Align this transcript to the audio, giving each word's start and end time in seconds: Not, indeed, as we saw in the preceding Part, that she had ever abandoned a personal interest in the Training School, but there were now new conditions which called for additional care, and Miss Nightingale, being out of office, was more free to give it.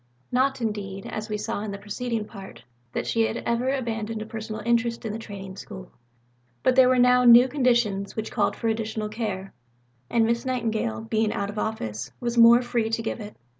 Not, 0.31 0.61
indeed, 0.61 1.05
as 1.05 1.29
we 1.29 1.37
saw 1.37 1.61
in 1.61 1.69
the 1.69 1.77
preceding 1.77 2.25
Part, 2.25 2.63
that 2.91 3.05
she 3.05 3.21
had 3.27 3.37
ever 3.45 3.69
abandoned 3.69 4.23
a 4.23 4.25
personal 4.25 4.63
interest 4.65 5.05
in 5.05 5.13
the 5.13 5.19
Training 5.19 5.57
School, 5.57 5.91
but 6.63 6.75
there 6.75 6.89
were 6.89 6.97
now 6.97 7.23
new 7.23 7.47
conditions 7.47 8.15
which 8.15 8.31
called 8.31 8.55
for 8.55 8.67
additional 8.67 9.09
care, 9.09 9.53
and 10.09 10.25
Miss 10.25 10.43
Nightingale, 10.43 11.01
being 11.01 11.31
out 11.31 11.51
of 11.51 11.59
office, 11.59 12.11
was 12.19 12.35
more 12.35 12.63
free 12.63 12.89
to 12.89 13.03
give 13.03 13.19
it. 13.19 13.35